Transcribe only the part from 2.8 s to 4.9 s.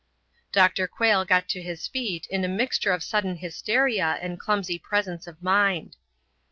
of sudden hysteria and clumsy